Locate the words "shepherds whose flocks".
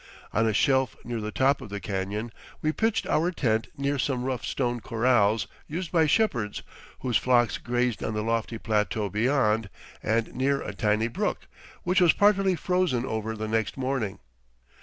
6.07-7.59